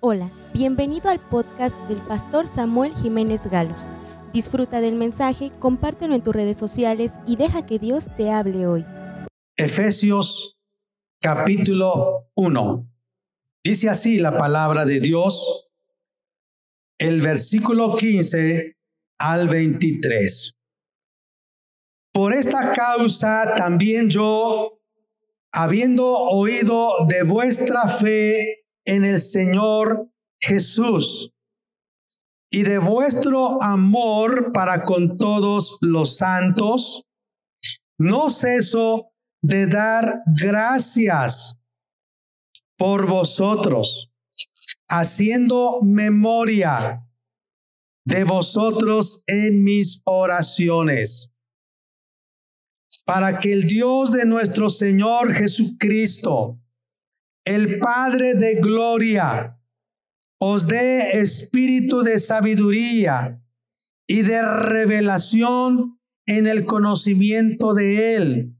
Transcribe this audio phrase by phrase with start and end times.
[0.00, 3.86] Hola, bienvenido al podcast del pastor Samuel Jiménez Galos.
[4.30, 8.84] Disfruta del mensaje, compártelo en tus redes sociales y deja que Dios te hable hoy.
[9.56, 10.58] Efesios
[11.18, 12.86] capítulo 1.
[13.64, 15.66] Dice así la palabra de Dios,
[16.98, 18.76] el versículo 15
[19.18, 20.56] al 23.
[22.12, 24.78] Por esta causa también yo,
[25.52, 30.08] habiendo oído de vuestra fe en el Señor
[30.40, 31.32] Jesús.
[32.50, 37.04] Y de vuestro amor para con todos los santos,
[37.98, 41.58] no ceso de dar gracias
[42.76, 44.12] por vosotros,
[44.88, 47.02] haciendo memoria
[48.04, 51.32] de vosotros en mis oraciones,
[53.04, 56.60] para que el Dios de nuestro Señor Jesucristo,
[57.46, 59.56] el Padre de gloria,
[60.40, 63.40] os dé espíritu de sabiduría
[64.08, 68.56] y de revelación en el conocimiento de Él,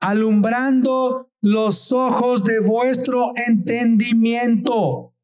[0.00, 5.14] alumbrando los ojos de vuestro entendimiento,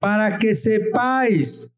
[0.00, 1.70] para que sepáis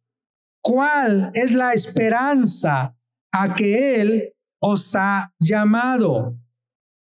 [0.63, 2.97] cuál es la esperanza
[3.33, 6.39] a que Él os ha llamado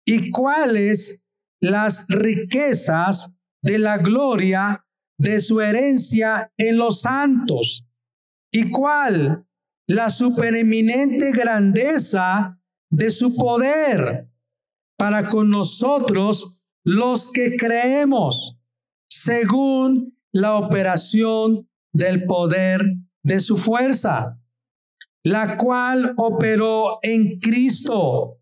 [0.06, 1.23] y cuáles
[1.64, 4.86] las riquezas de la gloria
[5.18, 7.88] de su herencia en los santos.
[8.52, 9.48] Y cuál
[9.88, 12.60] la supereminente grandeza
[12.92, 14.28] de su poder
[14.98, 18.60] para con nosotros los que creemos,
[19.10, 24.38] según la operación del poder de su fuerza,
[25.24, 28.42] la cual operó en Cristo,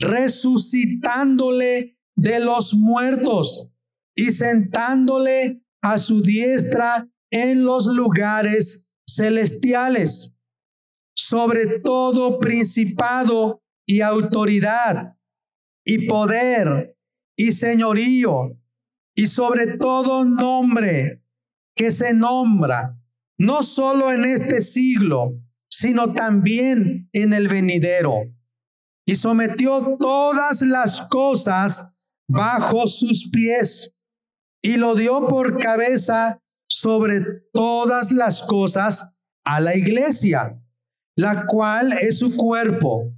[0.00, 3.70] resucitándole de los muertos
[4.16, 10.34] y sentándole a su diestra en los lugares celestiales,
[11.14, 15.16] sobre todo principado y autoridad
[15.84, 16.96] y poder
[17.36, 18.58] y señorío
[19.14, 21.22] y sobre todo nombre
[21.76, 22.98] que se nombra,
[23.38, 25.34] no solo en este siglo,
[25.70, 28.22] sino también en el venidero.
[29.06, 31.94] Y sometió todas las cosas
[32.28, 33.94] bajo sus pies
[34.62, 37.22] y lo dio por cabeza sobre
[37.52, 39.10] todas las cosas
[39.44, 40.62] a la iglesia,
[41.16, 43.14] la cual es su cuerpo,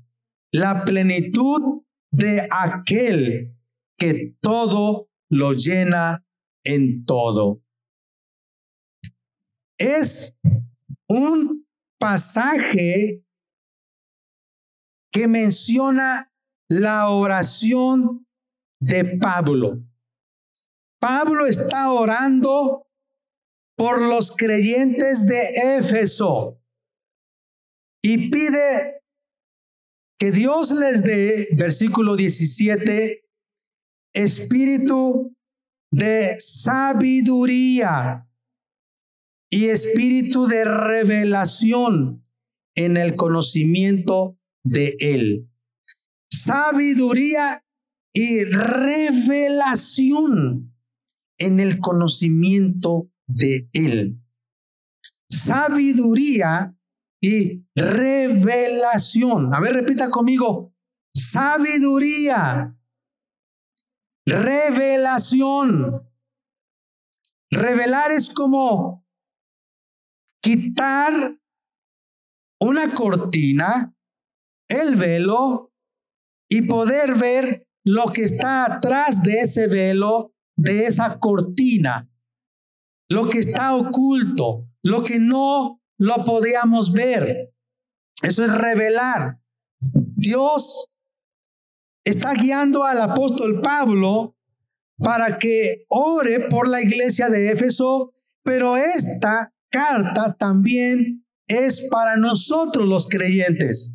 [0.52, 1.82] la plenitud
[2.12, 3.56] de aquel
[3.98, 6.24] que todo lo llena
[6.64, 7.62] en todo.
[9.78, 10.36] Es
[11.08, 11.66] un
[11.98, 13.24] pasaje
[15.12, 16.32] que menciona
[16.68, 18.26] la oración
[18.80, 19.82] de Pablo.
[21.00, 22.86] Pablo está orando
[23.76, 26.60] por los creyentes de Éfeso
[28.02, 29.02] y pide
[30.18, 33.26] que Dios les dé, versículo 17,
[34.14, 35.34] espíritu
[35.90, 38.28] de sabiduría
[39.50, 42.24] y espíritu de revelación
[42.76, 45.48] en el conocimiento de Él.
[46.30, 47.64] Sabiduría
[48.12, 49.94] y revelación
[51.38, 54.20] en el conocimiento de Él.
[55.28, 56.76] Sabiduría
[57.22, 59.54] y revelación.
[59.54, 60.74] A ver, repita conmigo.
[61.14, 62.76] Sabiduría.
[64.26, 66.06] Revelación.
[67.50, 69.06] Revelar es como
[70.42, 71.38] quitar
[72.60, 73.94] una cortina,
[74.68, 75.72] el velo,
[76.48, 82.08] y poder ver lo que está atrás de ese velo, de esa cortina,
[83.08, 87.52] lo que está oculto, lo que no lo podíamos ver.
[88.22, 89.40] Eso es revelar.
[89.80, 90.90] Dios
[92.04, 94.36] está guiando al apóstol Pablo
[94.98, 98.12] para que ore por la iglesia de Éfeso,
[98.42, 103.92] pero esta carta también es para nosotros los creyentes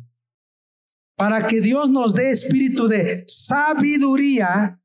[1.16, 4.80] para que Dios nos dé espíritu de sabiduría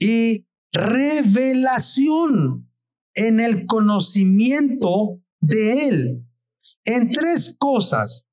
[0.00, 2.68] y revelación
[3.14, 6.24] en el conocimiento de Él.
[6.84, 8.26] En tres cosas.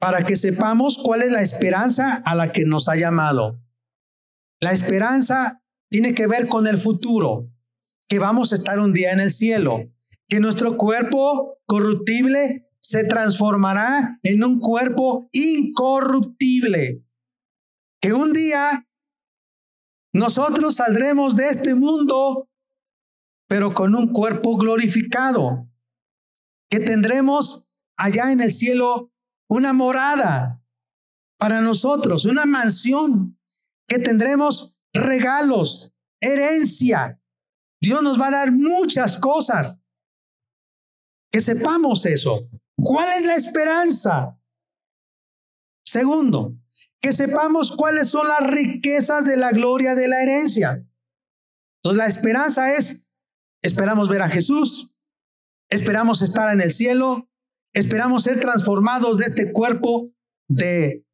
[0.00, 3.60] Para que sepamos cuál es la esperanza a la que nos ha llamado.
[4.60, 7.48] La esperanza tiene que ver con el futuro,
[8.08, 9.84] que vamos a estar un día en el cielo,
[10.28, 17.02] que nuestro cuerpo corruptible se transformará en un cuerpo incorruptible,
[18.02, 18.86] que un día
[20.12, 22.50] nosotros saldremos de este mundo,
[23.48, 25.70] pero con un cuerpo glorificado,
[26.70, 27.64] que tendremos
[27.96, 29.10] allá en el cielo
[29.48, 30.62] una morada
[31.38, 33.38] para nosotros, una mansión,
[33.88, 37.18] que tendremos regalos, herencia.
[37.80, 39.78] Dios nos va a dar muchas cosas.
[41.32, 42.50] Que sepamos eso.
[42.76, 44.38] ¿Cuál es la esperanza?
[45.84, 46.56] Segundo,
[47.00, 50.86] que sepamos cuáles son las riquezas de la gloria de la herencia.
[51.78, 53.02] Entonces la esperanza es,
[53.62, 54.94] esperamos ver a Jesús,
[55.68, 57.28] esperamos estar en el cielo,
[57.74, 60.12] esperamos ser transformados de este cuerpo
[60.48, 61.04] de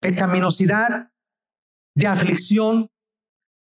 [0.00, 1.10] pecaminosidad,
[1.96, 2.90] de aflicción,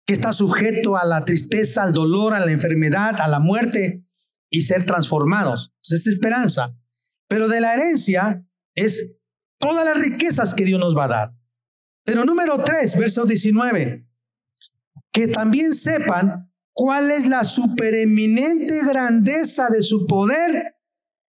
[0.07, 4.06] que está sujeto a la tristeza, al dolor, a la enfermedad, a la muerte
[4.51, 5.73] y ser transformados.
[5.83, 6.77] Es esperanza.
[7.29, 9.17] Pero de la herencia es
[9.59, 11.35] todas las riquezas que Dios nos va a dar.
[12.05, 14.07] Pero número 3, verso 19,
[15.13, 20.77] que también sepan cuál es la supereminente grandeza de su poder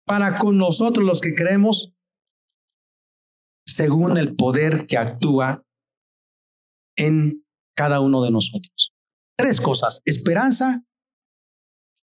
[0.05, 1.93] para con nosotros los que creemos
[3.65, 5.65] según el poder que actúa
[6.95, 8.93] en cada uno de nosotros.
[9.37, 10.83] Tres cosas, esperanza,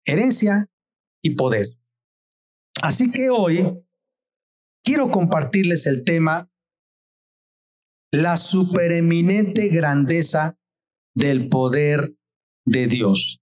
[0.06, 0.70] herencia
[1.24, 1.78] y poder.
[2.84, 3.82] Así que hoy
[4.84, 6.52] quiero compartirles el tema,
[8.12, 10.60] la supereminente grandeza
[11.16, 12.16] del poder
[12.66, 13.42] de Dios.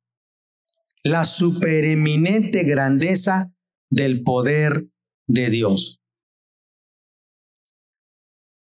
[1.04, 3.52] La supereminente grandeza
[3.90, 4.88] del poder
[5.28, 6.00] de Dios.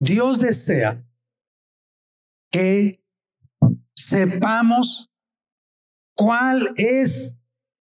[0.00, 1.06] Dios desea
[2.50, 3.02] que
[3.94, 5.10] sepamos
[6.14, 7.36] cuál es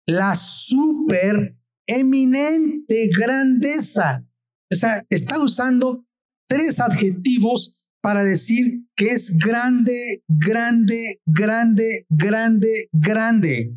[0.08, 4.24] la supereminente grandeza
[4.70, 6.04] o sea, está usando
[6.48, 13.74] tres adjetivos para decir que es grande, grande, grande, grande, grande.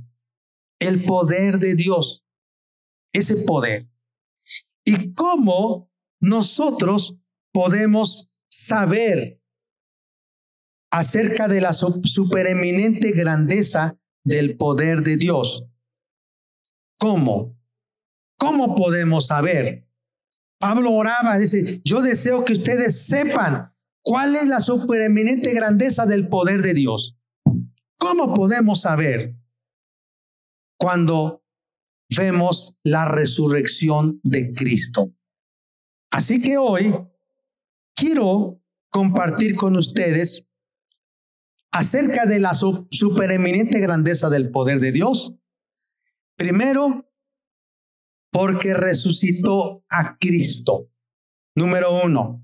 [0.79, 2.23] El poder de Dios.
[3.13, 3.87] Ese poder.
[4.85, 7.17] Y cómo nosotros
[7.53, 9.41] podemos saber
[10.91, 15.65] acerca de la supereminente grandeza del poder de Dios.
[17.01, 17.57] ¿Cómo?
[18.37, 19.87] ¿Cómo podemos saber?
[20.59, 26.61] Pablo oraba, dice, yo deseo que ustedes sepan cuál es la supereminente grandeza del poder
[26.61, 27.17] de Dios.
[27.97, 29.35] ¿Cómo podemos saber
[30.77, 31.43] cuando
[32.15, 35.11] vemos la resurrección de Cristo?
[36.11, 36.93] Así que hoy
[37.95, 38.61] quiero
[38.91, 40.47] compartir con ustedes
[41.71, 45.40] acerca de la supereminente grandeza del poder de Dios.
[46.41, 47.07] Primero,
[48.31, 50.89] porque resucitó a Cristo.
[51.55, 52.43] Número uno,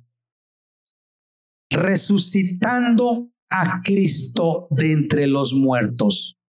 [1.72, 6.40] resucitando a Cristo de entre los muertos.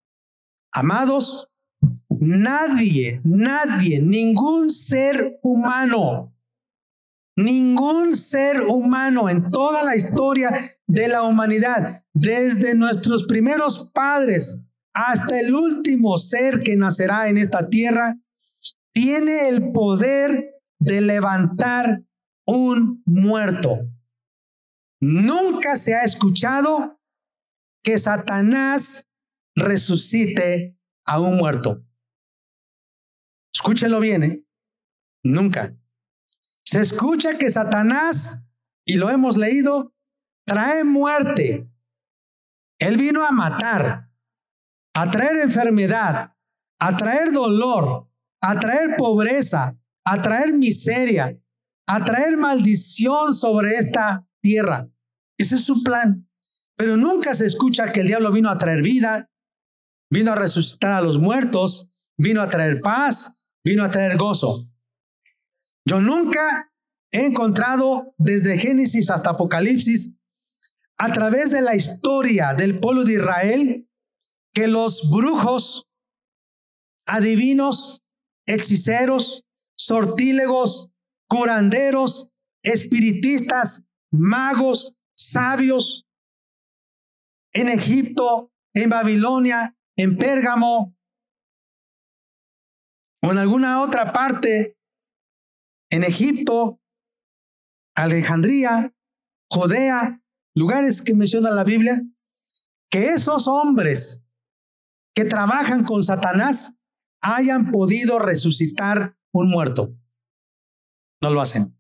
[0.75, 1.51] Amados,
[2.11, 6.37] nadie, nadie, ningún ser humano,
[7.35, 14.61] ningún ser humano en toda la historia de la humanidad, desde nuestros primeros padres
[15.07, 18.17] hasta el último ser que nacerá en esta tierra,
[18.93, 22.03] tiene el poder de levantar
[22.45, 23.79] un muerto.
[25.01, 26.99] Nunca se ha escuchado
[27.85, 29.09] que Satanás
[29.55, 31.85] resucite a un muerto.
[33.55, 34.45] Escúchelo bien, ¿eh?
[35.23, 35.77] Nunca.
[36.65, 38.45] Se escucha que Satanás,
[38.85, 39.95] y lo hemos leído,
[40.45, 41.71] trae muerte.
[42.81, 44.08] Él vino a matar,
[44.99, 46.33] a traer enfermedad,
[46.81, 48.11] a traer dolor,
[48.43, 51.39] a traer pobreza, a traer miseria,
[51.87, 54.89] a traer maldición sobre esta tierra.
[55.39, 56.29] Ese es su plan.
[56.77, 59.31] Pero nunca se escucha que el diablo vino a traer vida,
[60.11, 63.33] vino a resucitar a los muertos, vino a traer paz,
[63.65, 64.69] vino a traer gozo.
[65.87, 66.73] Yo nunca
[67.13, 70.11] he encontrado desde Génesis hasta Apocalipsis,
[70.99, 73.88] a través de la historia del pueblo de Israel,
[74.55, 75.87] que los brujos,
[77.07, 78.03] adivinos,
[78.47, 79.45] hechiceros,
[79.77, 80.91] sortílegos,
[81.29, 82.31] curanderos,
[82.63, 86.07] espiritistas, magos, sabios,
[87.53, 90.97] en Egipto, en Babilonia, en Pérgamo,
[93.23, 94.79] o en alguna otra parte,
[95.91, 96.81] en Egipto,
[97.97, 98.95] Alejandría,
[99.51, 100.23] Judea,
[100.55, 102.03] lugares que menciona la Biblia,
[102.91, 104.23] que esos hombres
[105.19, 106.77] que trabajan con Satanás
[107.21, 109.97] hayan podido resucitar un muerto.
[111.21, 111.77] No lo hacen.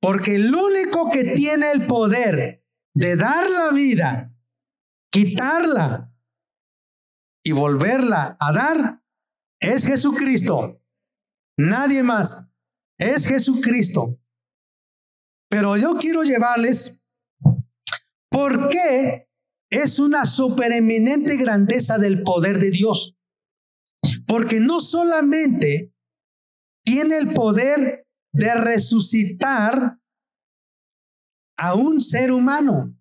[0.00, 4.32] Porque el único que tiene el poder de dar la vida
[5.10, 6.14] quitarla
[7.44, 9.02] y volverla a dar
[9.58, 10.80] es Jesucristo.
[11.58, 12.46] Nadie más.
[13.00, 14.16] Es Jesucristo.
[15.50, 17.02] Pero yo quiero llevarles
[18.30, 19.28] por qué
[19.70, 23.16] es una supereminente grandeza del poder de Dios.
[24.26, 25.92] Porque no solamente
[26.84, 29.98] tiene el poder de resucitar
[31.58, 32.96] a un ser humano,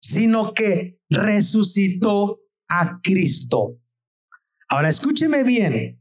[0.00, 3.78] sino que resucitó a Cristo.
[4.68, 6.00] Ahora escúcheme bien.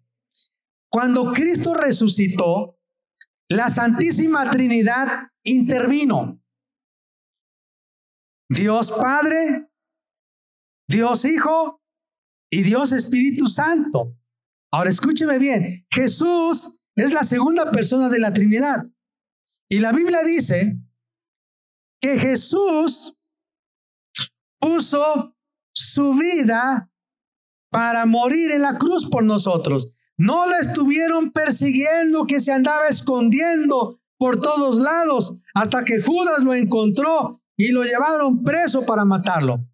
[0.90, 2.78] Cuando Cristo resucitó,
[3.50, 6.37] la Santísima Trinidad intervino.
[8.50, 9.70] Dios Padre,
[10.88, 11.82] Dios Hijo
[12.50, 14.16] y Dios Espíritu Santo.
[14.72, 18.86] Ahora escúcheme bien, Jesús es la segunda persona de la Trinidad.
[19.70, 20.78] Y la Biblia dice
[22.02, 23.18] que Jesús
[24.60, 25.36] puso
[25.74, 26.90] su vida
[27.70, 29.94] para morir en la cruz por nosotros.
[30.18, 36.54] No lo estuvieron persiguiendo, que se andaba escondiendo por todos lados, hasta que Judas lo
[36.54, 39.68] encontró y lo llevaron preso para matarlo.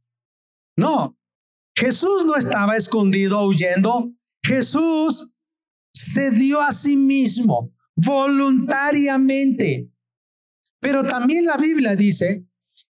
[0.78, 1.18] No,
[1.76, 4.12] Jesús no estaba escondido huyendo.
[4.42, 5.30] Jesús
[5.92, 9.90] se dio a sí mismo voluntariamente.
[10.80, 12.46] Pero también la Biblia dice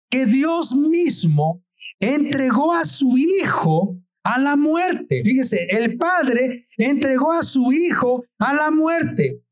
[0.10, 1.64] que Dios mismo
[2.00, 5.22] entregó a su Hijo a la muerte.
[5.24, 9.44] Fíjese, el Padre entregó a su Hijo a la muerte.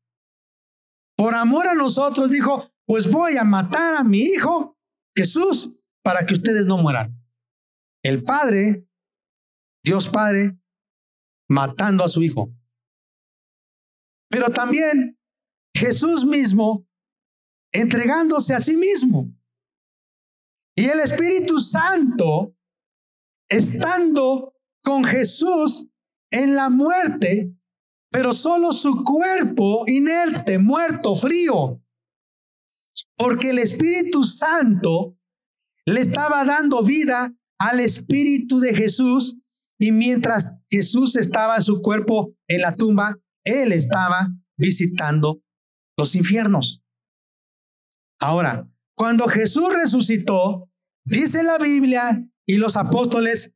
[1.16, 4.76] Por amor a nosotros dijo, pues voy a matar a mi Hijo
[5.16, 7.16] Jesús para que ustedes no mueran.
[8.02, 8.86] El Padre,
[9.84, 10.58] Dios Padre,
[11.48, 12.52] matando a su Hijo.
[14.28, 15.18] Pero también
[15.74, 16.86] Jesús mismo
[17.72, 19.32] entregándose a sí mismo.
[20.76, 22.54] Y el Espíritu Santo
[23.48, 25.88] estando con Jesús
[26.30, 27.54] en la muerte,
[28.10, 31.81] pero solo su cuerpo inerte, muerto, frío.
[33.16, 35.16] Porque el Espíritu Santo
[35.86, 39.36] le estaba dando vida al Espíritu de Jesús
[39.78, 45.42] y mientras Jesús estaba en su cuerpo en la tumba, Él estaba visitando
[45.96, 46.82] los infiernos.
[48.20, 50.70] Ahora, cuando Jesús resucitó,
[51.04, 53.52] dice la Biblia y los apóstoles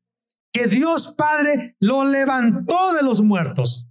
[0.52, 3.86] que Dios Padre lo levantó de los muertos.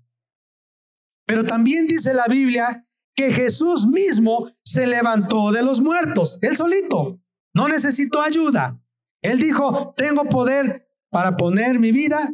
[1.25, 2.85] Pero también dice la Biblia
[3.15, 7.21] que Jesús mismo se levantó de los muertos, él solito,
[7.53, 8.77] no necesitó ayuda.
[9.21, 12.29] Él dijo, tengo poder para poner mi vida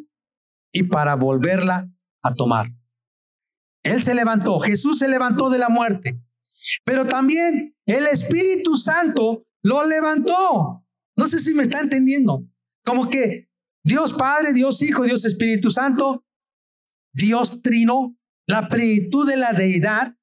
[0.73, 1.87] y para volverla
[2.23, 2.71] a tomar.
[3.83, 6.19] Él se levantó, Jesús se levantó de la muerte,
[6.83, 10.83] pero también el Espíritu Santo lo levantó.
[11.15, 12.43] No sé si me está entendiendo.
[12.83, 13.51] Como que
[13.83, 16.25] Dios Padre, Dios Hijo, Dios Espíritu Santo,
[17.13, 18.17] Dios Trino,
[18.47, 20.15] la plenitud de la deidad,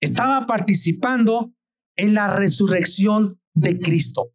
[0.00, 1.52] estaba participando
[1.96, 4.32] en la resurrección de Cristo.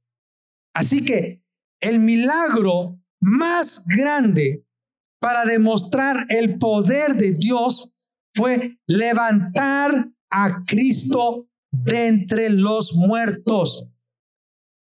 [0.73, 1.43] Así que
[1.79, 4.65] el milagro más grande
[5.19, 7.93] para demostrar el poder de Dios
[8.33, 13.87] fue levantar a Cristo de entre los muertos.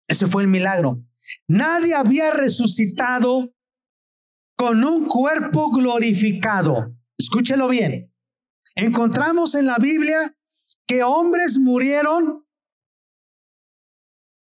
[0.08, 1.04] Ese fue el milagro.
[1.48, 3.54] Nadie había resucitado
[4.58, 6.96] con un cuerpo glorificado.
[7.18, 8.14] Escúchelo bien.
[8.76, 10.36] Encontramos en la Biblia
[10.92, 12.46] que hombres murieron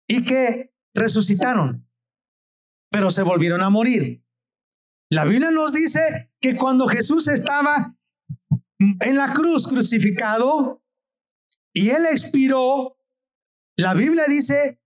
[0.08, 1.88] y que resucitaron,
[2.90, 4.24] pero se volvieron a morir.
[5.12, 7.96] La Biblia nos dice que cuando Jesús estaba
[8.80, 10.82] en la cruz crucificado
[11.72, 12.98] y él expiró,
[13.76, 14.82] la Biblia dice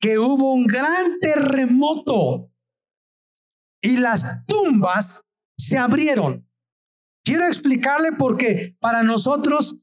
[0.00, 2.50] que hubo un gran terremoto
[3.80, 5.24] y las tumbas
[5.56, 6.50] se abrieron.
[7.24, 9.78] Quiero explicarle porque para nosotros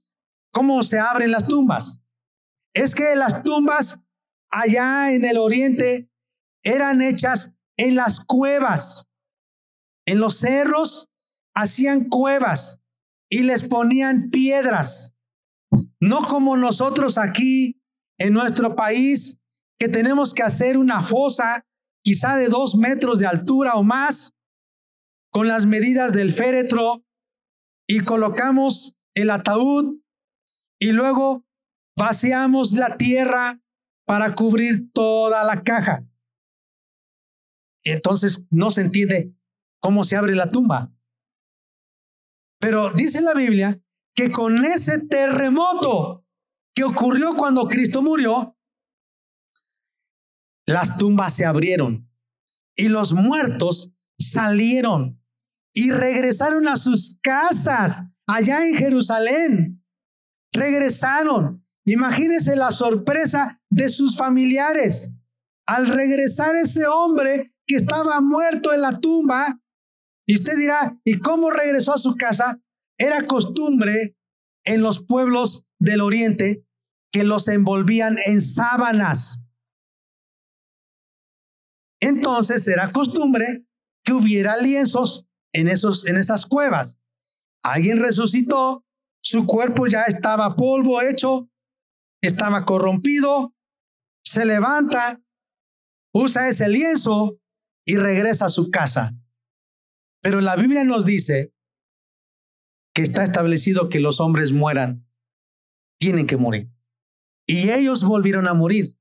[0.51, 2.01] ¿Cómo se abren las tumbas?
[2.73, 4.03] Es que las tumbas
[4.49, 6.09] allá en el oriente
[6.63, 9.07] eran hechas en las cuevas.
[10.05, 11.09] En los cerros
[11.55, 12.81] hacían cuevas
[13.29, 15.15] y les ponían piedras.
[15.99, 17.81] No como nosotros aquí
[18.19, 19.39] en nuestro país,
[19.79, 21.65] que tenemos que hacer una fosa
[22.03, 24.33] quizá de dos metros de altura o más,
[25.31, 27.05] con las medidas del féretro,
[27.87, 30.00] y colocamos el ataúd
[30.81, 31.45] y luego
[31.95, 33.61] vaciamos la tierra
[34.05, 36.03] para cubrir toda la caja.
[37.83, 39.33] Entonces no se entiende
[39.79, 40.91] cómo se abre la tumba.
[42.59, 43.79] Pero dice la Biblia
[44.15, 46.25] que con ese terremoto
[46.75, 48.57] que ocurrió cuando Cristo murió,
[50.65, 52.09] las tumbas se abrieron
[52.75, 55.21] y los muertos salieron
[55.73, 59.80] y regresaron a sus casas allá en Jerusalén.
[60.53, 61.65] Regresaron.
[61.85, 65.13] Imagínense la sorpresa de sus familiares.
[65.67, 69.59] Al regresar ese hombre que estaba muerto en la tumba,
[70.27, 72.61] y usted dirá, ¿y cómo regresó a su casa?
[72.97, 74.15] Era costumbre
[74.65, 76.65] en los pueblos del oriente
[77.11, 79.39] que los envolvían en sábanas.
[81.99, 83.65] Entonces era costumbre
[84.03, 86.97] que hubiera lienzos en, esos, en esas cuevas.
[87.63, 88.85] Alguien resucitó,
[89.21, 91.49] su cuerpo ya estaba polvo hecho,
[92.21, 93.53] estaba corrompido,
[94.23, 95.21] se levanta,
[96.13, 97.39] usa ese lienzo
[97.85, 99.15] y regresa a su casa.
[100.21, 101.53] Pero la Biblia nos dice
[102.93, 105.07] que está establecido que los hombres mueran,
[105.99, 106.69] tienen que morir.
[107.47, 108.95] Y ellos volvieron a morir.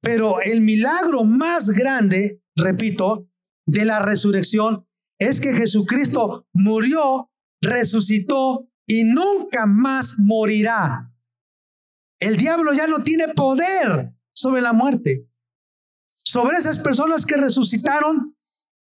[0.00, 3.28] Pero el milagro más grande, repito,
[3.66, 4.86] de la resurrección
[5.18, 11.12] es que Jesucristo murió, resucitó y nunca más morirá.
[12.18, 15.28] El diablo ya no tiene poder sobre la muerte.
[16.24, 18.36] Sobre esas personas que resucitaron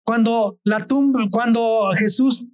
[0.04, 2.46] cuando la tumba, cuando Jesús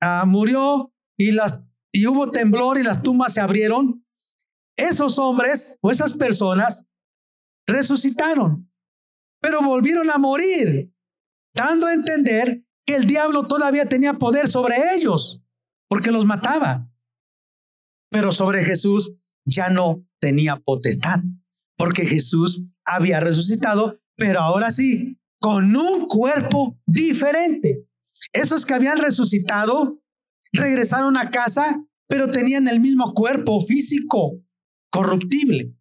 [0.00, 4.04] ah, murió y las y hubo temblor y las tumbas se abrieron,
[4.76, 6.88] esos hombres o esas personas
[7.68, 8.68] resucitaron,
[9.40, 10.92] pero volvieron a morir,
[11.54, 15.40] dando a entender que el diablo todavía tenía poder sobre ellos,
[15.88, 16.90] porque los mataba.
[18.14, 19.12] Pero sobre Jesús
[19.44, 21.18] ya no tenía potestad,
[21.76, 27.88] porque Jesús había resucitado, pero ahora sí, con un cuerpo diferente.
[28.32, 30.00] Esos que habían resucitado
[30.52, 34.40] regresaron a casa, pero tenían el mismo cuerpo físico,
[34.92, 35.74] corruptible.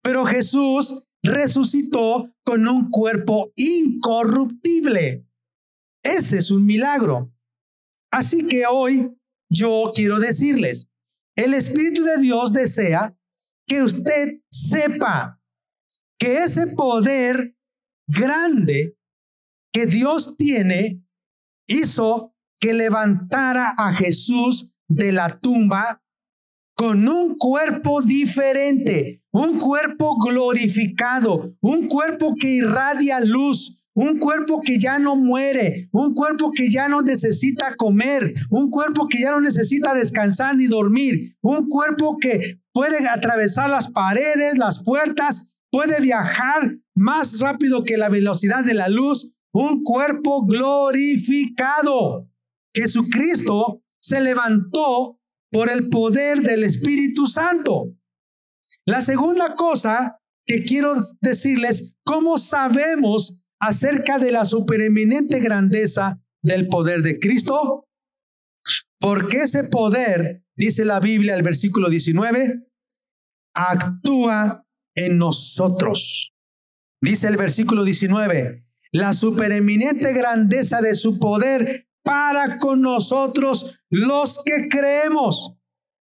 [0.00, 5.26] Pero Jesús resucitó con un cuerpo incorruptible.
[6.04, 7.32] Ese es un milagro.
[8.12, 9.10] Así que hoy
[9.50, 10.86] yo quiero decirles,
[11.44, 13.16] el Espíritu de Dios desea
[13.66, 15.40] que usted sepa
[16.18, 17.56] que ese poder
[18.06, 18.98] grande
[19.72, 21.02] que Dios tiene
[21.66, 26.02] hizo que levantara a Jesús de la tumba
[26.74, 34.78] con un cuerpo diferente, un cuerpo glorificado, un cuerpo que irradia luz, un cuerpo que
[34.78, 39.42] ya no muere, un cuerpo que ya no necesita comer, un cuerpo que ya no
[39.42, 46.78] necesita descansar ni dormir, un cuerpo que puede atravesar las paredes, las puertas, puede viajar
[46.94, 52.26] más rápido que la velocidad de la luz, un cuerpo glorificado.
[52.74, 55.20] Jesucristo se levantó
[55.52, 57.92] por el poder del Espíritu Santo.
[58.86, 67.02] La segunda cosa que quiero decirles, ¿cómo sabemos acerca de la supereminente grandeza del poder
[67.02, 67.86] de Cristo?
[68.98, 72.66] Porque ese poder, dice la Biblia, el versículo 19,
[73.54, 76.34] actúa en nosotros.
[77.02, 84.68] Dice el versículo 19, la supereminente grandeza de su poder para con nosotros los que
[84.68, 85.54] creemos,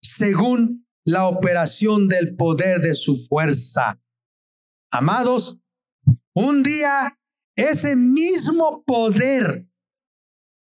[0.01, 4.01] según la operación del poder de su fuerza.
[4.91, 5.59] Amados,
[6.33, 7.18] un día
[7.59, 9.67] ese mismo poder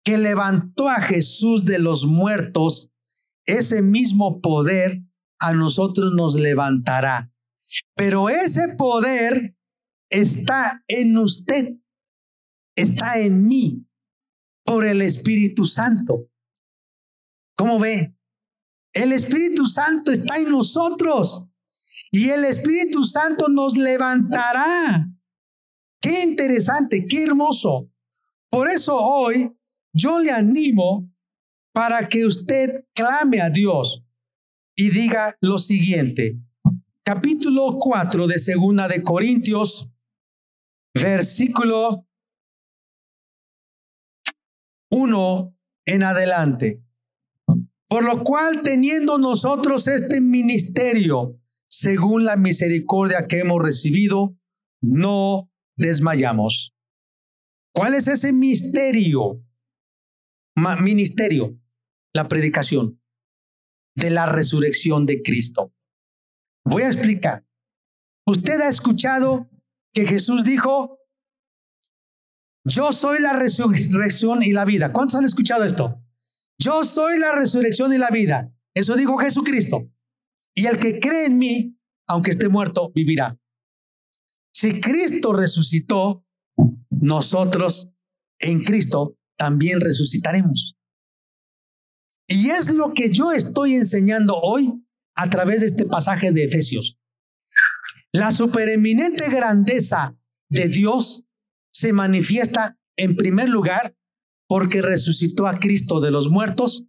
[0.04, 2.91] que levantó a Jesús de los muertos,
[3.45, 5.01] ese mismo poder
[5.39, 7.32] a nosotros nos levantará.
[7.95, 9.56] Pero ese poder
[10.10, 11.77] está en usted,
[12.75, 13.86] está en mí,
[14.65, 16.27] por el Espíritu Santo.
[17.58, 18.15] ¿Cómo ve?
[18.93, 21.47] El Espíritu Santo está en nosotros
[22.12, 25.08] y el Espíritu Santo nos levantará.
[26.01, 27.89] Qué interesante, qué hermoso.
[28.49, 29.55] Por eso hoy
[29.93, 31.07] yo le animo
[31.73, 34.03] para que usted clame a Dios
[34.75, 36.39] y diga lo siguiente.
[37.03, 39.89] Capítulo 4 de Segunda de Corintios,
[40.93, 42.07] versículo
[44.91, 46.83] uno en adelante.
[47.87, 54.35] Por lo cual, teniendo nosotros este ministerio, según la misericordia que hemos recibido,
[54.81, 56.75] no desmayamos.
[57.73, 59.43] ¿Cuál es ese misterio?
[60.81, 61.57] ministerio,
[62.13, 63.01] la predicación
[63.95, 65.73] de la resurrección de Cristo.
[66.65, 67.45] Voy a explicar.
[68.27, 69.49] Usted ha escuchado
[69.93, 70.99] que Jesús dijo,
[72.63, 74.93] yo soy la resurrección y la vida.
[74.93, 76.01] ¿Cuántos han escuchado esto?
[76.60, 78.53] Yo soy la resurrección y la vida.
[78.75, 79.89] Eso dijo Jesucristo.
[80.53, 83.40] Y el que cree en mí, aunque esté muerto, vivirá.
[84.53, 86.25] Si Cristo resucitó,
[86.89, 87.89] nosotros
[88.39, 90.77] en Cristo también resucitaremos.
[92.27, 94.73] Y es lo que yo estoy enseñando hoy
[95.15, 96.97] a través de este pasaje de Efesios.
[98.13, 100.17] La supereminente grandeza
[100.49, 101.25] de Dios
[101.71, 103.95] se manifiesta en primer lugar
[104.47, 106.85] porque resucitó a Cristo de los muertos,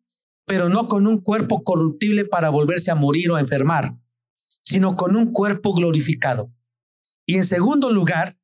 [0.47, 3.97] pero no con un cuerpo corruptible para volverse a morir o a enfermar,
[4.63, 6.53] sino con un cuerpo glorificado.
[7.27, 8.39] Y en segundo lugar,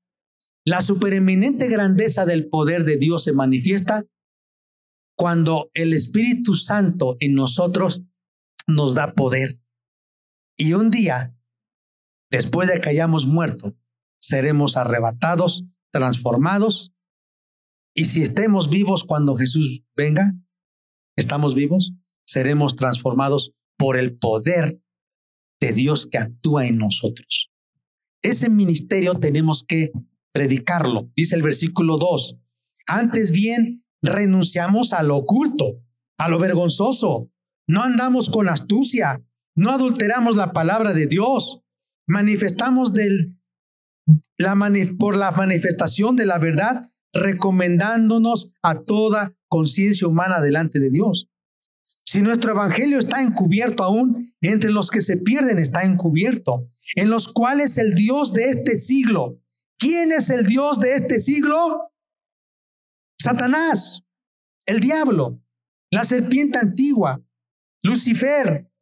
[0.64, 4.04] la supereminente grandeza del poder de Dios se manifiesta
[5.16, 8.04] cuando el Espíritu Santo en nosotros
[8.66, 9.58] nos da poder.
[10.56, 11.34] Y un día,
[12.30, 13.76] después de que hayamos muerto,
[14.20, 16.92] seremos arrebatados, transformados.
[17.94, 20.34] Y si estemos vivos cuando Jesús venga,
[21.16, 21.94] estamos vivos,
[22.26, 24.80] seremos transformados por el poder
[25.60, 27.47] de Dios que actúa en nosotros.
[28.22, 29.92] Ese ministerio tenemos que
[30.32, 31.10] predicarlo.
[31.16, 32.36] Dice el versículo 2.
[32.86, 35.82] Antes bien, renunciamos a lo oculto,
[36.18, 37.30] a lo vergonzoso.
[37.66, 39.22] No andamos con astucia,
[39.54, 41.62] no adulteramos la palabra de Dios.
[42.06, 43.36] Manifestamos del,
[44.98, 51.28] por la manifestación de la verdad, recomendándonos a toda conciencia humana delante de Dios.
[52.10, 57.30] Si nuestro evangelio está encubierto aún, entre los que se pierden está encubierto, en los
[57.30, 59.42] cuales el Dios de este siglo,
[59.78, 61.92] ¿quién es el Dios de este siglo?
[63.20, 64.04] Satanás,
[64.64, 65.38] el diablo,
[65.90, 67.22] la serpiente antigua,
[67.82, 68.72] Lucifer,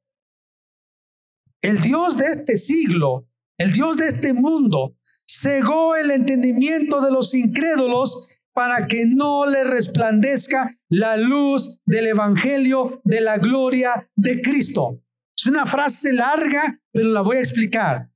[1.63, 4.97] el Dios de este siglo, el Dios de este mundo,
[5.29, 13.03] cegó el entendimiento de los incrédulos para que no le resplandezca la luz del Evangelio
[13.05, 15.03] de la gloria de Cristo.
[15.37, 18.11] Es una frase larga, pero la voy a explicar.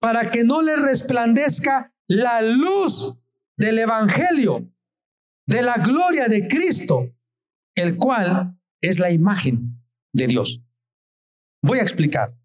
[0.00, 3.16] Para que no le resplandezca la luz
[3.56, 4.70] del Evangelio
[5.46, 7.14] de la gloria de Cristo,
[7.74, 10.60] el cual es la imagen de Dios.
[11.62, 12.36] Voy a explicar.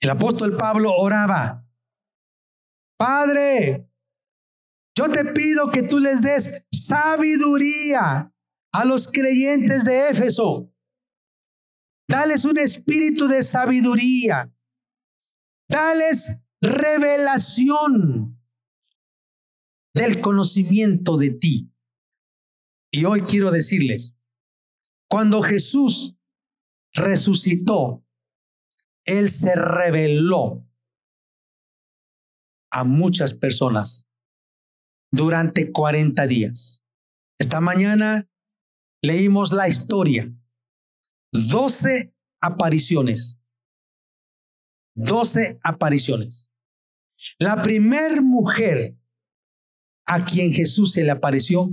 [0.00, 1.64] El apóstol Pablo oraba,
[2.96, 3.87] Padre,
[4.98, 8.34] yo te pido que tú les des sabiduría
[8.72, 10.74] a los creyentes de Éfeso.
[12.08, 14.52] Dales un espíritu de sabiduría.
[15.68, 18.42] Dales revelación
[19.94, 21.72] del conocimiento de ti.
[22.90, 24.16] Y hoy quiero decirles,
[25.08, 26.18] cuando Jesús
[26.92, 28.04] resucitó,
[29.04, 30.66] Él se reveló
[32.72, 34.07] a muchas personas
[35.10, 36.82] durante 40 días.
[37.38, 38.28] Esta mañana
[39.02, 40.32] leímos la historia.
[41.32, 43.36] 12 apariciones.
[44.96, 46.50] 12 apariciones.
[47.38, 48.96] La primer mujer
[50.06, 51.70] a quien Jesús se le apareció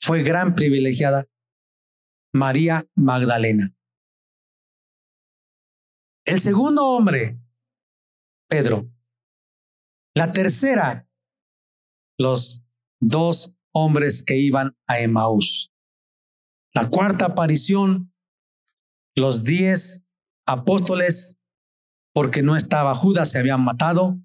[0.00, 1.26] fue gran privilegiada,
[2.32, 3.74] María Magdalena.
[6.24, 7.38] El segundo hombre,
[8.48, 8.90] Pedro.
[10.14, 11.07] La tercera,
[12.18, 12.62] los
[13.00, 15.72] dos hombres que iban a Emaús.
[16.74, 18.12] La cuarta aparición,
[19.16, 20.04] los diez
[20.46, 21.38] apóstoles,
[22.12, 24.18] porque no estaba Judas, se habían matado,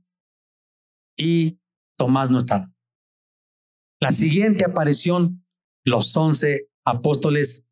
[1.18, 1.60] y
[1.98, 2.74] Tomás no estaba.
[4.02, 5.46] La siguiente aparición,
[5.86, 7.64] los once apóstoles,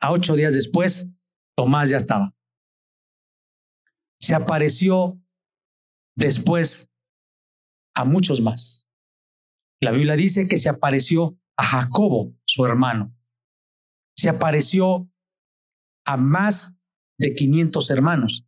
[0.00, 1.06] a ocho días después,
[1.56, 2.34] Tomás ya estaba.
[4.20, 5.20] Se apareció
[6.16, 6.90] después
[7.94, 8.87] a muchos más.
[9.80, 13.14] La Biblia dice que se apareció a Jacobo, su hermano.
[14.16, 15.10] Se apareció
[16.04, 16.76] a más
[17.18, 18.46] de 500 hermanos.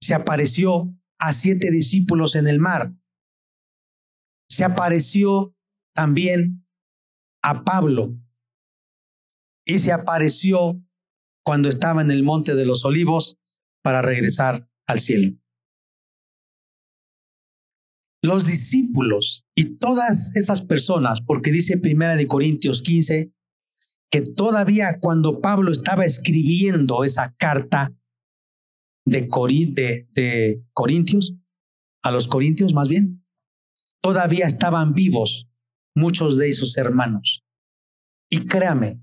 [0.00, 2.92] Se apareció a siete discípulos en el mar.
[4.48, 5.54] Se apareció
[5.94, 6.66] también
[7.42, 8.16] a Pablo
[9.64, 10.80] y se apareció
[11.44, 13.38] cuando estaba en el monte de los olivos
[13.82, 15.36] para regresar al cielo
[18.22, 23.32] los discípulos y todas esas personas, porque dice Primera de Corintios 15,
[24.10, 27.94] que todavía cuando Pablo estaba escribiendo esa carta
[29.04, 29.28] de,
[30.72, 31.34] Corintios,
[32.02, 33.24] a los Corintios más bien,
[34.02, 35.48] todavía estaban vivos
[35.94, 37.44] muchos de esos hermanos.
[38.30, 39.00] Y créame,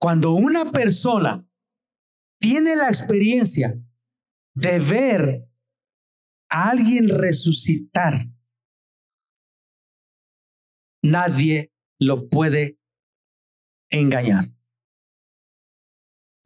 [0.00, 1.46] cuando una persona
[2.40, 3.80] tiene la experiencia
[4.54, 5.48] de ver
[6.54, 8.28] alguien resucitar,
[11.02, 12.78] nadie lo puede
[13.90, 14.52] engañar.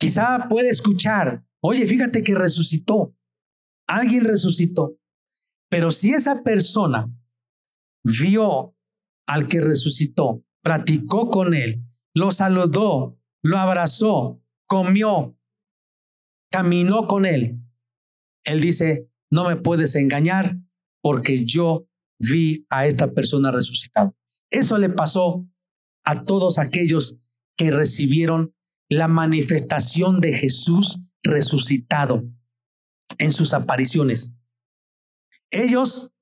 [0.01, 3.15] Quizá puede escuchar, oye, fíjate que resucitó,
[3.87, 4.99] alguien resucitó,
[5.69, 7.13] pero si esa persona
[8.03, 8.75] vio
[9.27, 11.83] al que resucitó, platicó con él,
[12.15, 15.37] lo saludó, lo abrazó, comió,
[16.51, 17.61] caminó con él.
[18.45, 20.59] Él dice, no me puedes engañar
[21.03, 21.87] porque yo
[22.19, 24.15] vi a esta persona resucitada.
[24.51, 25.47] Eso le pasó
[26.05, 27.17] a todos aquellos
[27.57, 28.55] que recibieron
[28.89, 32.25] la manifestación de Jesús resucitado
[33.19, 34.31] en sus apariciones.
[35.51, 36.13] Ellos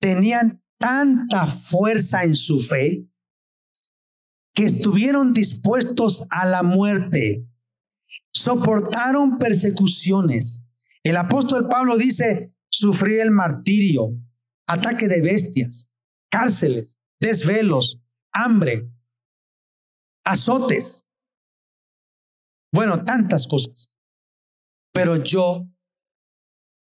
[0.00, 3.06] tenían tanta fuerza en su fe
[4.54, 7.46] que estuvieron dispuestos a la muerte,
[8.32, 10.64] soportaron persecuciones.
[11.02, 14.10] El apóstol Pablo dice, sufrí el martirio,
[14.66, 15.92] ataque de bestias,
[16.30, 18.00] cárceles, desvelos,
[18.32, 18.90] hambre,
[20.24, 21.06] azotes.
[22.72, 23.92] Bueno, tantas cosas.
[24.92, 25.66] Pero yo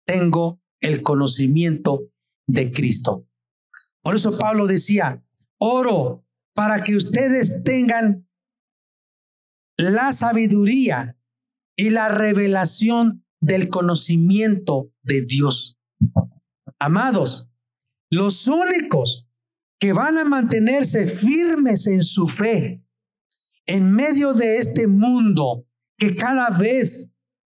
[0.05, 2.11] tengo el conocimiento
[2.47, 3.27] de Cristo.
[4.01, 5.23] Por eso Pablo decía,
[5.57, 8.29] oro para que ustedes tengan
[9.77, 11.17] la sabiduría
[11.75, 15.77] y la revelación del conocimiento de Dios.
[16.79, 17.47] Amados,
[18.09, 19.29] los únicos
[19.79, 22.83] que van a mantenerse firmes en su fe
[23.67, 27.11] en medio de este mundo que cada vez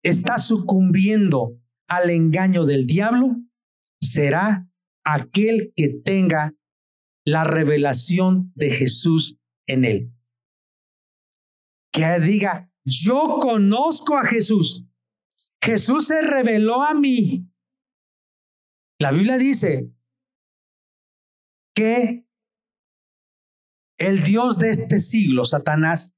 [0.03, 3.37] está sucumbiendo al engaño del diablo,
[4.01, 4.69] será
[5.05, 6.53] aquel que tenga
[7.25, 10.13] la revelación de Jesús en él.
[11.93, 14.86] Que diga, yo conozco a Jesús.
[15.67, 17.45] Jesús se reveló a mí.
[19.01, 19.93] La Biblia dice
[21.75, 22.25] que
[23.97, 26.15] el Dios de este siglo, Satanás,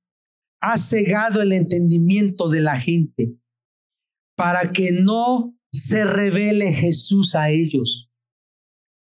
[0.61, 3.39] ha cegado el entendimiento de la gente
[4.37, 8.11] para que no se revele Jesús a ellos,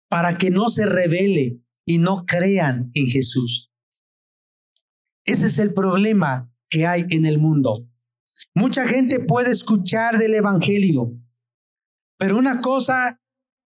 [0.09, 3.71] para que no se revele y no crean en Jesús.
[5.27, 7.87] Ese es el problema que hay en el mundo.
[8.55, 11.13] Mucha gente puede escuchar del Evangelio,
[12.19, 13.21] pero una cosa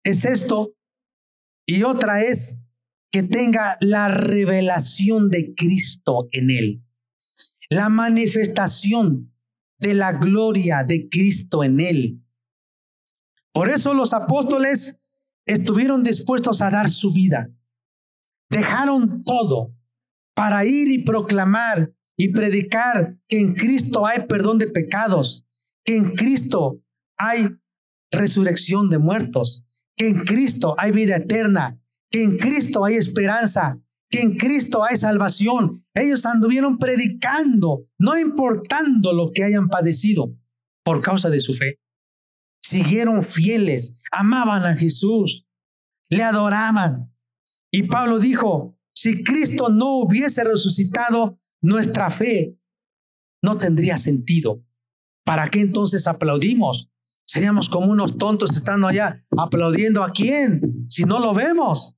[0.04, 0.76] es esto
[1.66, 2.60] y otra es
[3.12, 6.84] que tenga la revelación de Cristo en él,
[7.70, 9.34] la manifestación
[9.78, 12.24] de la gloria de Cristo en él.
[13.54, 15.00] Por eso los apóstoles
[15.46, 17.52] estuvieron dispuestos a dar su vida.
[18.50, 19.76] Dejaron todo
[20.34, 25.46] para ir y proclamar y predicar que en Cristo hay perdón de pecados,
[25.86, 26.82] que en Cristo
[27.18, 27.50] hay
[28.12, 29.66] resurrección de muertos,
[29.98, 31.80] que en Cristo hay vida eterna,
[32.12, 35.86] que en Cristo hay esperanza, que en Cristo hay salvación.
[35.96, 40.36] Ellos anduvieron predicando, no importando lo que hayan padecido
[40.84, 41.80] por causa de su fe.
[42.62, 45.48] Siguieron fieles, amaban a Jesús,
[46.10, 47.12] le adoraban.
[47.72, 52.60] Y Pablo dijo, si Cristo no hubiese resucitado, nuestra fe
[53.42, 54.64] no tendría sentido.
[55.26, 56.92] ¿Para qué entonces aplaudimos?
[57.26, 61.96] Seríamos como unos tontos estando allá aplaudiendo a quién si no lo vemos.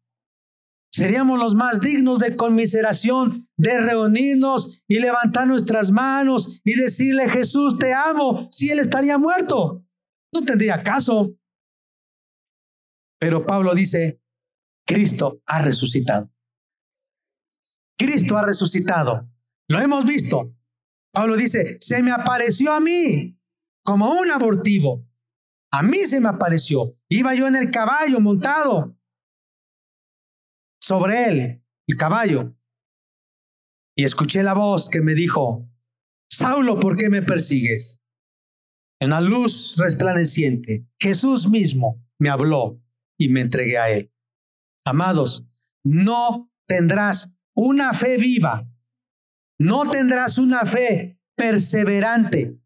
[0.91, 7.77] Seríamos los más dignos de conmiseración, de reunirnos y levantar nuestras manos y decirle, Jesús,
[7.77, 9.83] te amo, si Él estaría muerto.
[10.33, 11.35] No tendría caso.
[13.19, 14.21] Pero Pablo dice,
[14.87, 16.31] Cristo ha resucitado.
[17.97, 19.27] Cristo ha resucitado.
[19.67, 20.55] Lo hemos visto.
[21.11, 23.39] Pablo dice, se me apareció a mí
[23.83, 25.07] como un abortivo.
[25.71, 26.97] A mí se me apareció.
[27.09, 28.97] Iba yo en el caballo montado
[30.81, 32.55] sobre él, el caballo.
[33.97, 35.69] Y escuché la voz que me dijo,
[36.29, 38.01] Saulo, ¿por qué me persigues?
[38.99, 42.81] En la luz resplandeciente, Jesús mismo me habló
[43.17, 44.11] y me entregué a él.
[44.85, 45.45] Amados,
[45.83, 48.69] no tendrás una fe viva
[49.59, 52.59] no tendrás una fe perseverante.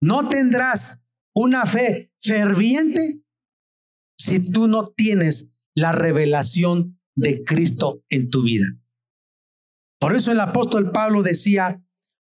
[0.00, 1.02] No tendrás
[1.34, 3.22] una fe ferviente
[4.18, 8.66] si tú no tienes la revelación de Cristo en tu vida.
[9.98, 11.82] Por eso el apóstol Pablo decía,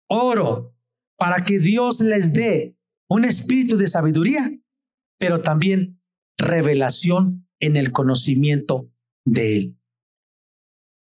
[0.08, 0.74] oro
[1.16, 2.76] para que Dios les dé
[3.08, 4.50] un espíritu de sabiduría,
[5.18, 6.00] pero también
[6.38, 8.90] revelación en el conocimiento
[9.24, 9.78] de Él.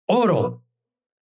[0.08, 0.65] Oro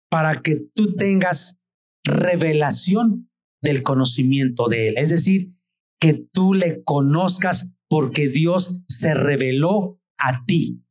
[0.09, 1.57] para que tú tengas
[2.03, 3.29] revelación
[3.61, 4.97] del conocimiento de Él.
[4.97, 5.53] Es decir,
[5.99, 10.83] que tú le conozcas porque Dios se reveló a ti.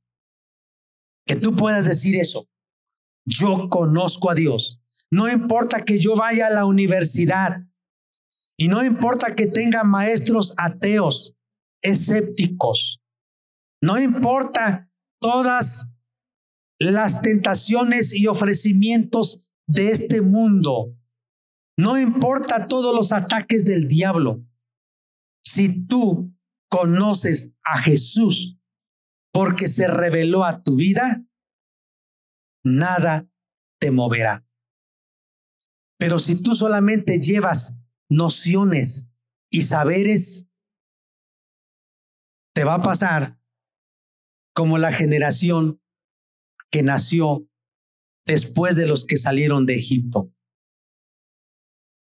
[1.26, 2.48] Que tú puedas decir eso.
[3.24, 4.82] Yo conozco a Dios.
[5.10, 7.66] No importa que yo vaya a la universidad
[8.56, 11.36] y no importa que tenga maestros ateos,
[11.82, 13.02] escépticos.
[13.82, 15.88] No importa todas
[16.78, 20.94] las tentaciones y ofrecimientos de este mundo.
[21.78, 24.44] No importa todos los ataques del diablo.
[25.42, 26.34] Si tú
[26.70, 28.58] conoces a Jesús
[29.32, 31.24] porque se reveló a tu vida,
[32.64, 33.28] nada
[33.78, 34.46] te moverá.
[35.98, 37.74] Pero si tú solamente llevas
[38.08, 39.08] nociones
[39.50, 40.48] y saberes,
[42.54, 43.38] te va a pasar
[44.54, 45.80] como la generación
[46.70, 47.48] que nació
[48.26, 50.32] después de los que salieron de Egipto.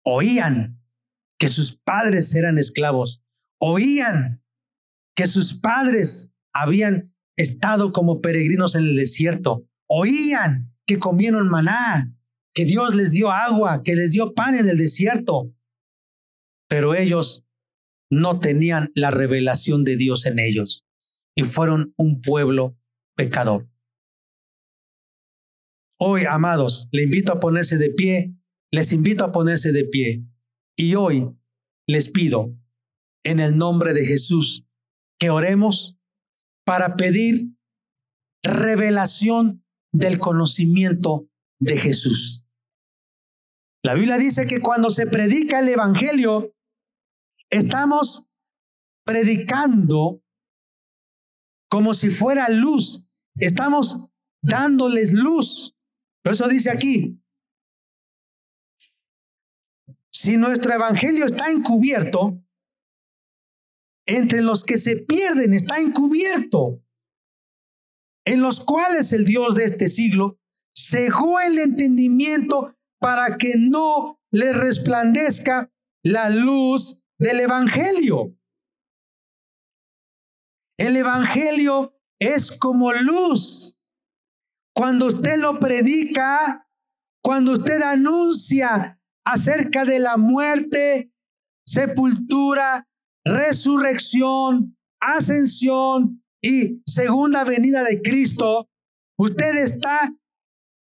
[0.05, 0.81] Oían
[1.39, 3.23] que sus padres eran esclavos,
[3.59, 4.43] oían
[5.17, 12.15] que sus padres habían estado como peregrinos en el desierto, oían que comieron maná,
[12.55, 15.53] que Dios les dio agua, que les dio pan en el desierto,
[16.69, 17.45] pero ellos
[18.11, 20.85] no tenían la revelación de Dios en ellos
[21.35, 22.77] y fueron un pueblo
[23.17, 23.72] pecador.
[26.05, 28.35] Hoy, amados, le invito a ponerse de pie,
[28.73, 30.27] les invito a ponerse de pie
[30.77, 31.33] y hoy
[31.87, 32.59] les pido
[33.25, 34.67] en el nombre de Jesús
[35.21, 35.97] que oremos
[36.67, 37.55] para pedir
[38.43, 41.29] revelación del conocimiento
[41.61, 42.49] de Jesús.
[43.85, 46.53] La Biblia dice que cuando se predica el Evangelio,
[47.49, 48.27] estamos
[49.07, 50.21] predicando
[51.71, 53.07] como si fuera luz.
[53.37, 54.05] Estamos
[54.43, 55.72] dándoles luz.
[56.23, 57.19] Por eso dice aquí,
[60.11, 62.43] si nuestro Evangelio está encubierto,
[64.07, 66.83] entre los que se pierden está encubierto,
[68.25, 70.39] en los cuales el Dios de este siglo
[70.77, 75.73] cegó el entendimiento para que no le resplandezca
[76.05, 78.37] la luz del Evangelio.
[80.79, 83.82] El Evangelio es como luz.
[84.75, 86.67] Cuando usted lo predica,
[87.23, 91.13] cuando usted anuncia acerca de la muerte,
[91.67, 92.89] sepultura,
[93.25, 98.69] resurrección, ascensión y segunda venida de Cristo,
[99.19, 100.13] usted está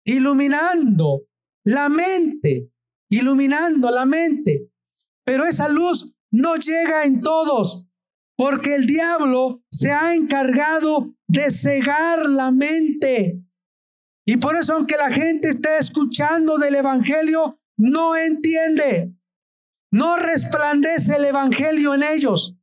[0.04, 1.22] iluminando
[1.64, 2.70] la mente,
[3.10, 4.70] iluminando la mente.
[5.24, 7.86] Pero esa luz no llega en todos,
[8.36, 13.42] porque el diablo se ha encargado de cegar la mente.
[14.26, 19.12] Y por eso, aunque la gente esté escuchando del Evangelio, no entiende.
[19.92, 22.56] No resplandece el Evangelio en ellos.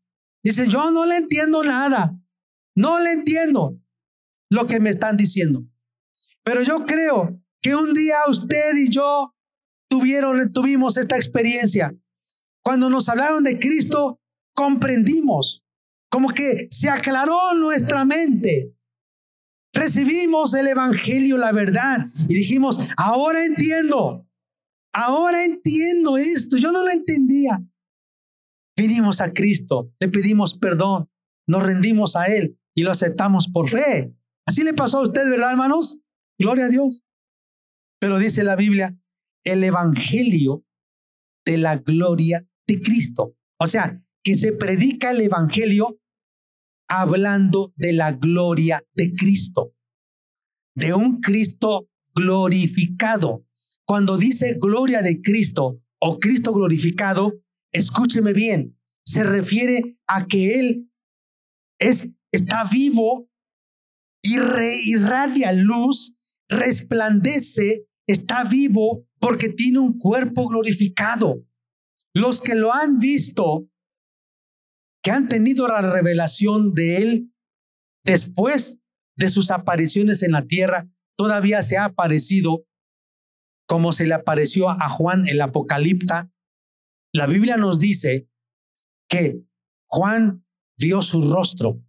[0.44, 2.18] Dice, yo no le entiendo nada.
[2.76, 3.80] No le entiendo
[4.50, 5.66] lo que me están diciendo.
[6.44, 9.36] Pero yo creo que un día usted y yo
[9.90, 11.94] tuvieron, tuvimos esta experiencia.
[12.64, 14.22] Cuando nos hablaron de Cristo,
[14.54, 15.66] comprendimos,
[16.10, 18.74] como que se aclaró nuestra mente.
[19.78, 24.28] Recibimos el Evangelio, la verdad, y dijimos, ahora entiendo,
[24.92, 27.64] ahora entiendo esto, yo no lo entendía.
[28.76, 31.12] Vinimos a Cristo, le pedimos perdón,
[31.48, 34.16] nos rendimos a Él y lo aceptamos por fe.
[34.48, 36.00] Así le pasó a usted, ¿verdad, hermanos?
[36.40, 37.04] Gloria a Dios.
[38.00, 38.98] Pero dice la Biblia,
[39.44, 40.66] el Evangelio
[41.46, 43.36] de la gloria de Cristo.
[43.60, 46.00] O sea, que se predica el Evangelio
[46.88, 49.74] hablando de la gloria de Cristo,
[50.76, 53.46] de un Cristo glorificado.
[53.86, 57.34] Cuando dice gloria de Cristo o Cristo glorificado,
[57.72, 60.90] escúcheme bien, se refiere a que Él
[61.80, 63.30] es, está vivo
[64.22, 64.38] y
[64.90, 66.16] irradia luz,
[66.50, 71.44] resplandece, está vivo porque tiene un cuerpo glorificado.
[72.14, 73.70] Los que lo han visto,
[75.08, 77.34] que han tenido la revelación de Él
[78.04, 78.82] después
[79.16, 82.66] de sus apariciones en la tierra, todavía se ha aparecido
[83.70, 86.30] como se le apareció a Juan el Apocalipta.
[87.14, 88.28] La Biblia nos dice
[89.08, 89.40] que
[89.90, 90.46] Juan
[90.78, 91.82] vio su rostro,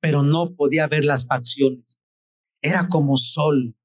[0.00, 2.00] pero no podía ver las facciones.
[2.62, 3.76] Era como sol.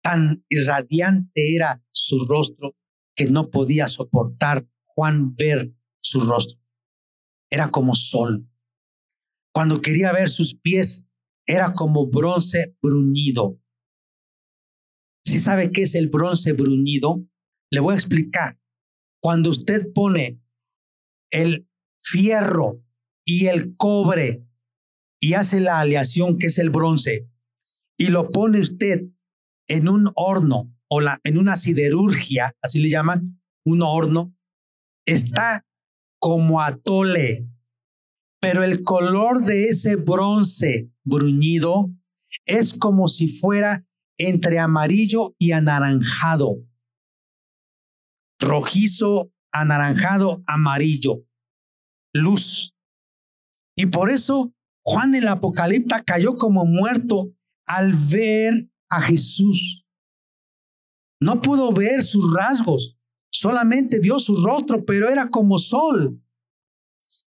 [0.00, 2.76] Tan irradiante era su rostro
[3.16, 6.61] que no podía soportar Juan ver su rostro.
[7.52, 8.48] Era como sol.
[9.54, 11.04] Cuando quería ver sus pies,
[11.46, 13.60] era como bronce bruñido.
[15.26, 17.22] Si sabe qué es el bronce bruñido,
[17.70, 18.58] le voy a explicar.
[19.20, 20.40] Cuando usted pone
[21.30, 21.68] el
[22.02, 22.82] fierro
[23.26, 24.46] y el cobre
[25.20, 27.28] y hace la aleación que es el bronce
[27.98, 29.02] y lo pone usted
[29.68, 34.34] en un horno o la, en una siderurgia, así le llaman, un horno,
[35.06, 35.66] está
[36.22, 37.48] como atole,
[38.40, 41.90] pero el color de ese bronce bruñido
[42.46, 43.84] es como si fuera
[44.18, 46.58] entre amarillo y anaranjado.
[48.38, 51.24] Rojizo, anaranjado, amarillo.
[52.14, 52.72] Luz.
[53.76, 54.54] Y por eso
[54.84, 57.34] Juan el Apocalipta cayó como muerto
[57.66, 59.84] al ver a Jesús.
[61.20, 62.96] No pudo ver sus rasgos,
[63.32, 66.20] solamente vio su rostro, pero era como sol.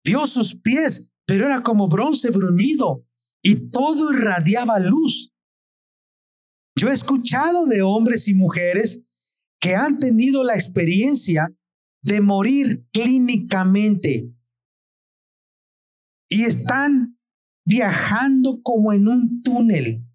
[0.03, 3.05] Vio sus pies, pero era como bronce bruñido
[3.43, 5.33] y todo irradiaba luz.
[6.75, 9.01] Yo he escuchado de hombres y mujeres
[9.59, 11.53] que han tenido la experiencia
[12.01, 14.31] de morir clínicamente
[16.29, 17.19] y están
[17.65, 20.05] viajando como en un túnel.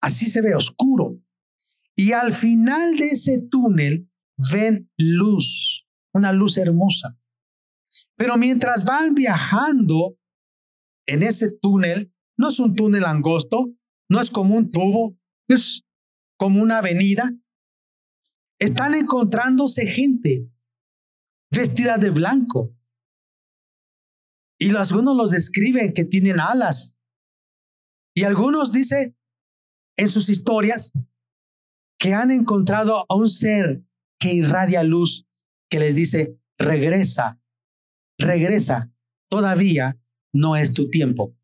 [0.00, 1.20] Así se ve oscuro.
[1.96, 7.18] Y al final de ese túnel ven luz, una luz hermosa.
[8.16, 10.18] Pero mientras van viajando
[11.06, 13.72] en ese túnel, no es un túnel angosto,
[14.08, 15.16] no es como un tubo,
[15.48, 15.84] es
[16.38, 17.30] como una avenida.
[18.58, 20.48] Están encontrándose gente
[21.50, 22.74] vestida de blanco.
[24.58, 26.96] Y algunos los describen que tienen alas.
[28.14, 29.16] Y algunos dicen
[29.98, 30.92] en sus historias
[31.98, 33.85] que han encontrado a un ser
[34.18, 35.26] que irradia luz,
[35.70, 37.40] que les dice, regresa,
[38.18, 38.92] regresa,
[39.30, 39.98] todavía
[40.32, 41.36] no es tu tiempo.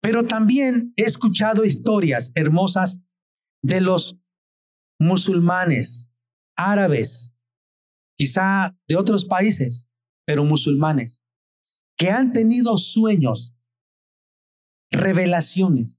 [0.00, 3.00] Pero también he escuchado historias hermosas
[3.62, 4.16] de los
[4.98, 6.08] musulmanes,
[6.56, 7.34] árabes,
[8.16, 9.86] quizá de otros países,
[10.24, 11.20] pero musulmanes,
[11.96, 13.54] que han tenido sueños,
[14.90, 15.98] revelaciones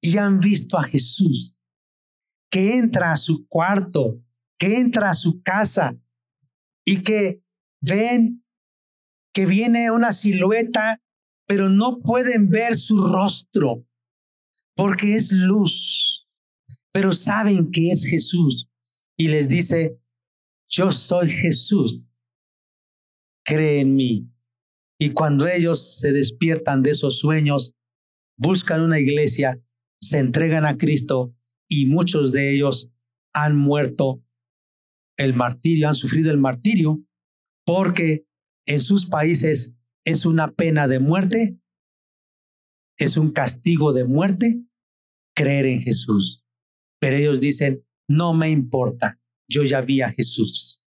[0.00, 1.57] y han visto a Jesús
[2.50, 4.22] que entra a su cuarto,
[4.58, 5.96] que entra a su casa
[6.84, 7.42] y que
[7.80, 8.44] ven
[9.32, 11.00] que viene una silueta,
[11.46, 13.84] pero no pueden ver su rostro
[14.74, 16.26] porque es luz,
[16.92, 18.68] pero saben que es Jesús
[19.16, 19.98] y les dice,
[20.68, 22.06] yo soy Jesús,
[23.44, 24.30] cree en mí.
[25.00, 27.74] Y cuando ellos se despiertan de esos sueños,
[28.36, 29.60] buscan una iglesia,
[30.00, 31.34] se entregan a Cristo
[31.68, 32.90] y muchos de ellos
[33.34, 34.22] han muerto
[35.16, 37.00] el martirio, han sufrido el martirio
[37.64, 38.26] porque
[38.66, 41.58] en sus países es una pena de muerte,
[42.96, 44.62] es un castigo de muerte
[45.34, 46.44] creer en Jesús.
[47.00, 50.84] Pero ellos dicen, no me importa, yo ya vi a Jesús.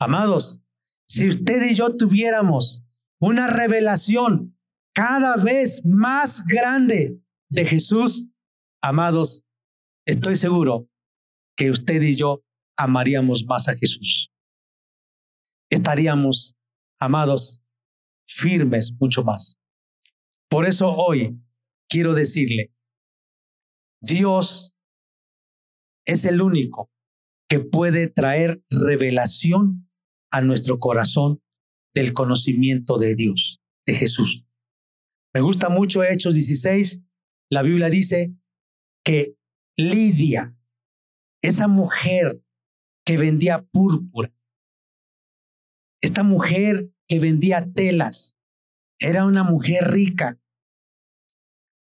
[0.00, 0.62] Amados,
[1.06, 2.82] si usted y yo tuviéramos
[3.20, 4.56] una revelación
[4.94, 7.20] cada vez más grande
[7.50, 8.28] de Jesús,
[8.82, 9.44] amados,
[10.06, 10.88] estoy seguro
[11.56, 12.42] que usted y yo
[12.76, 14.32] amaríamos más a Jesús
[15.72, 16.54] estaríamos,
[17.00, 17.62] amados,
[18.28, 19.56] firmes mucho más.
[20.50, 21.40] Por eso hoy
[21.88, 22.72] quiero decirle,
[24.02, 24.74] Dios
[26.04, 26.90] es el único
[27.48, 29.88] que puede traer revelación
[30.30, 31.42] a nuestro corazón
[31.94, 34.44] del conocimiento de Dios, de Jesús.
[35.34, 37.00] Me gusta mucho Hechos 16.
[37.50, 38.34] La Biblia dice
[39.04, 39.36] que
[39.76, 40.54] Lidia,
[41.42, 42.42] esa mujer
[43.04, 44.32] que vendía púrpura,
[46.02, 48.36] esta mujer que vendía telas
[48.98, 50.38] era una mujer rica.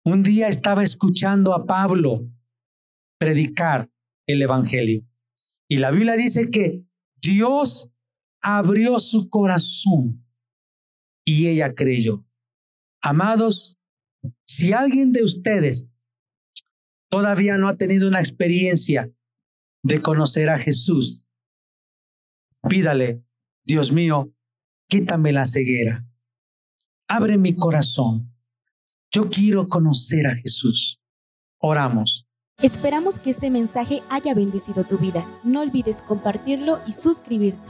[0.04, 2.28] Un día estaba escuchando a Pablo
[3.18, 3.90] predicar
[4.26, 5.04] el Evangelio.
[5.68, 6.84] Y la Biblia dice que
[7.16, 7.90] Dios
[8.42, 10.26] abrió su corazón
[11.24, 12.24] y ella creyó.
[13.00, 13.78] Amados,
[14.44, 15.88] si alguien de ustedes
[17.12, 19.12] todavía no ha tenido una experiencia
[19.82, 21.26] de conocer a Jesús,
[22.66, 23.22] pídale
[23.64, 24.32] Dios mío,
[24.88, 26.06] quítame la ceguera.
[27.08, 28.34] Abre mi corazón.
[29.10, 31.02] Yo quiero conocer a Jesús.
[31.58, 32.26] Oramos.
[32.62, 35.26] Esperamos que este mensaje haya bendecido tu vida.
[35.44, 37.60] No olvides compartirlo y suscribirte.